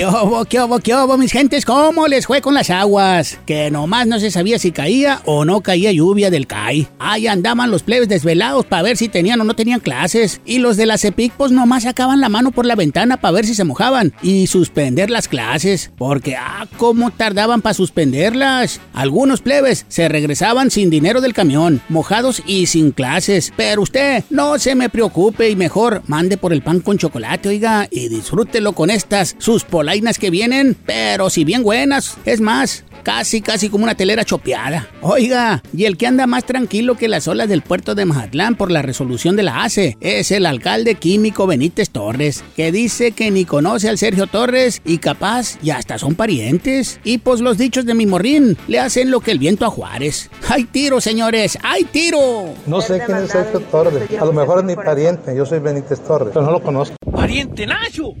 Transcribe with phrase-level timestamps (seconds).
[0.00, 1.66] ¿Qué hubo, qué hubo, qué hubo, mis gentes?
[1.66, 3.38] ¿Cómo les fue con las aguas?
[3.44, 6.88] Que nomás no se sabía si caía o no caía lluvia del CAI.
[6.98, 10.40] Ahí andaban los plebes desvelados para ver si tenían o no tenían clases.
[10.46, 13.44] Y los de la CEPIC pues nomás sacaban la mano por la ventana para ver
[13.44, 14.14] si se mojaban.
[14.22, 15.92] Y suspender las clases.
[15.98, 18.80] Porque, ah, cómo tardaban para suspenderlas.
[18.94, 23.52] Algunos plebes se regresaban sin dinero del camión, mojados y sin clases.
[23.54, 27.86] Pero usted no se me preocupe y mejor mande por el pan con chocolate, oiga,
[27.90, 32.16] y disfrútelo con estas sus polainas que vienen, pero si bien buenas.
[32.24, 34.86] Es más, casi, casi como una telera chopeada.
[35.00, 38.70] Oiga, y el que anda más tranquilo que las olas del puerto de Mazatlán por
[38.70, 43.44] la resolución de la ACE es el alcalde químico Benítez Torres, que dice que ni
[43.44, 47.00] conoce al Sergio Torres y capaz y hasta son parientes.
[47.02, 50.30] Y pues los dichos de mi morrín le hacen lo que el viento a Juárez.
[50.48, 51.58] ¡Hay tiro, señores!
[51.64, 52.54] ¡Hay tiro!
[52.68, 54.08] No sé quién es Sergio Torres.
[54.20, 55.34] A lo mejor es mi pariente.
[55.36, 56.94] Yo soy Benítez Torres, pero no lo conozco.
[57.12, 58.14] ¡Pariente Nacho!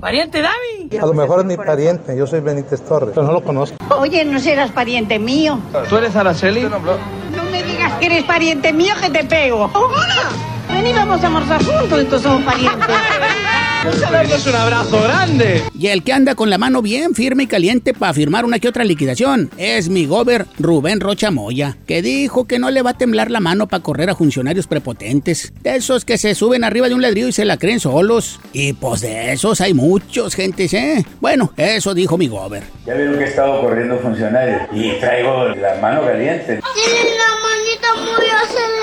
[0.00, 1.00] ¿Pariente David?
[1.00, 3.76] A lo mejor es mi pariente, yo soy Benítez Torres, pero no lo conozco.
[3.98, 5.58] Oye, no serás pariente mío.
[5.88, 6.62] ¿Tú eres Araceli?
[6.62, 9.70] No me digas que eres pariente mío que te pego.
[9.72, 10.30] ¡Hola!
[10.68, 12.88] Ven y vamos a almorzar juntos, estos somos parientes.
[13.88, 15.62] es un abrazo grande.
[15.78, 18.68] Y el que anda con la mano bien firme y caliente para firmar una que
[18.68, 22.98] otra liquidación es mi gober Rubén Rocha Moya, que dijo que no le va a
[22.98, 26.94] temblar la mano para correr a funcionarios prepotentes, de esos que se suben arriba de
[26.94, 28.40] un ladrillo y se la creen solos.
[28.52, 31.04] Y pues de esos hay muchos, gentes, ¿eh?
[31.20, 32.64] Bueno, eso dijo mi gober.
[32.86, 36.60] Ya vieron que he estado corriendo funcionarios y traigo la mano caliente.
[36.74, 38.79] Tienen la manita muy acelerada.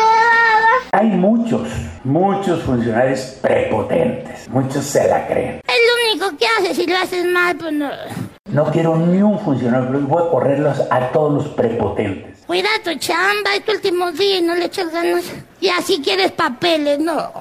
[1.07, 1.69] Hay muchos,
[2.03, 4.49] muchos funcionarios prepotentes.
[4.49, 5.61] Muchos se la creen.
[5.65, 7.89] Es lo único que haces si lo haces mal, pues no.
[8.51, 12.43] No quiero ni un funcionario, pero voy a correrlos a todos los prepotentes.
[12.45, 15.23] Cuida tu chamba, es tu último día y no le echas ganas.
[15.61, 17.31] Y así quieres papeles, no.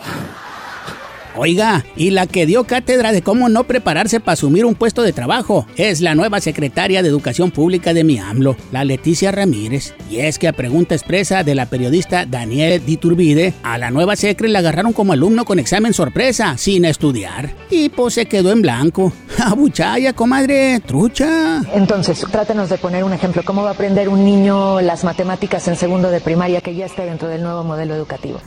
[1.39, 5.13] Oiga, y la que dio cátedra de cómo no prepararse para asumir un puesto de
[5.13, 9.95] trabajo es la nueva secretaria de Educación Pública de mi AMLO, la Leticia Ramírez.
[10.11, 14.49] Y es que a pregunta expresa de la periodista Daniel Diturbide, a la nueva secre
[14.49, 17.55] la agarraron como alumno con examen sorpresa, sin estudiar.
[17.71, 19.13] Y pues se quedó en blanco.
[19.39, 20.81] ¡Abuchaya, comadre!
[20.81, 21.61] ¡Trucha!
[21.75, 23.43] Entonces, trátenos de poner un ejemplo.
[23.45, 27.05] ¿Cómo va a aprender un niño las matemáticas en segundo de primaria que ya esté
[27.05, 28.41] dentro del nuevo modelo educativo?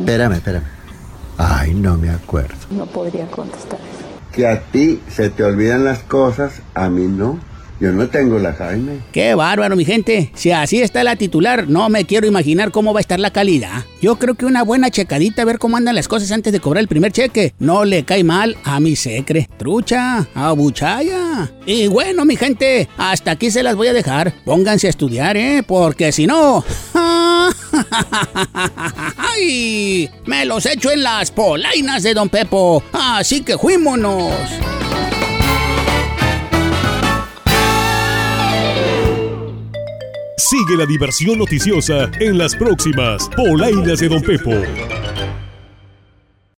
[0.00, 0.83] Espérame, espérame.
[1.38, 2.54] Ay, no me acuerdo.
[2.70, 4.04] No podría contestar eso.
[4.32, 7.38] Que a ti se te olvidan las cosas, a mí no.
[7.80, 9.00] Yo no tengo la Jaime.
[9.10, 10.30] ¡Qué bárbaro, mi gente!
[10.34, 13.84] Si así está la titular, no me quiero imaginar cómo va a estar la calidad.
[14.00, 16.82] Yo creo que una buena checadita a ver cómo andan las cosas antes de cobrar
[16.82, 17.52] el primer cheque.
[17.58, 19.48] No le cae mal a mi secre.
[19.58, 21.52] Trucha, abuchaya.
[21.66, 24.32] Y bueno, mi gente, hasta aquí se las voy a dejar.
[24.44, 25.64] Pónganse a estudiar, ¿eh?
[25.66, 26.64] Porque si no...
[29.16, 30.10] ¡Ay!
[30.26, 32.82] Me los echo en las polainas de Don Pepo.
[32.92, 34.32] Así que fuímonos.
[40.36, 44.52] Sigue la diversión noticiosa en las próximas Polainas de Don Pepo.